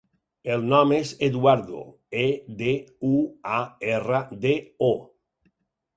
El 0.53 0.63
nom 0.71 0.93
és 0.99 1.11
Eduardo: 1.27 1.83
e, 2.23 2.25
de, 2.63 2.73
u, 3.13 3.15
a, 3.59 3.61
erra, 3.99 4.23
de, 4.47 4.59
o. 4.93 4.93